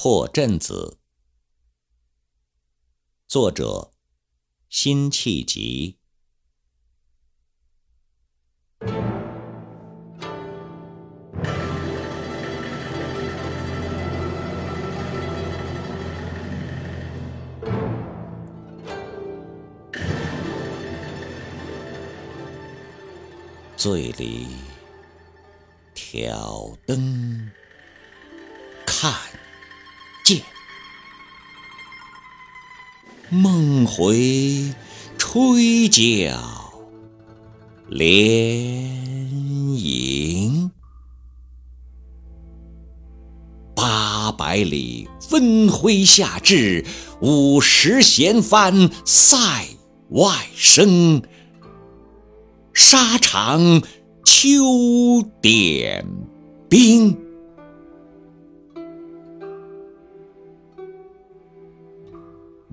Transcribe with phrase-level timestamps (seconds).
[0.00, 1.00] 破阵子，
[3.26, 3.90] 作者：
[4.68, 5.98] 辛弃疾。
[23.76, 24.46] 醉里
[25.92, 27.50] 挑灯
[28.86, 29.12] 看。
[30.28, 30.42] 见
[33.30, 34.74] 梦回
[35.16, 36.38] 吹角
[37.88, 38.04] 连
[39.74, 40.70] 营，
[43.74, 46.84] 八百里分麾下炙，
[47.22, 49.38] 五十弦翻塞
[50.10, 51.22] 外声。
[52.74, 53.80] 沙场
[54.26, 56.06] 秋点
[56.68, 57.27] 兵。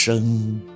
[0.00, 0.69] 生。